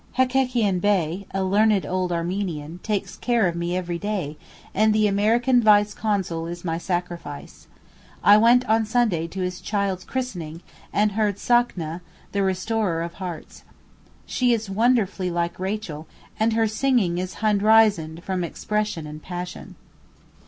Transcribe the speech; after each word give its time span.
Hekekian 0.17 0.79
Bey, 0.81 1.27
a 1.31 1.43
learned 1.43 1.85
old 1.85 2.11
Armenian, 2.11 2.79
takes 2.81 3.15
care 3.15 3.47
of 3.47 3.55
me 3.55 3.77
every 3.77 3.99
day, 3.99 4.35
and 4.73 4.95
the 4.95 5.07
Amerian 5.07 5.61
Vice 5.61 5.93
Consul 5.93 6.47
is 6.47 6.65
my 6.65 6.79
sacrifice. 6.79 7.67
I 8.23 8.35
went 8.37 8.67
on 8.67 8.83
Sunday 8.83 9.27
to 9.27 9.41
his 9.41 9.61
child's 9.61 10.03
christening, 10.03 10.63
and 10.91 11.11
heard 11.11 11.35
Sakna, 11.37 12.01
the 12.31 12.41
'Restorer 12.41 13.03
of 13.03 13.13
Hearts.' 13.21 13.63
She 14.25 14.53
is 14.55 14.71
wonderfully 14.71 15.29
like 15.29 15.59
Rachel, 15.59 16.07
and 16.39 16.53
her 16.53 16.65
singing 16.67 17.19
is 17.19 17.35
hinreisend 17.35 18.23
from 18.23 18.43
expression 18.43 19.05
and 19.05 19.21
passion. 19.21 19.75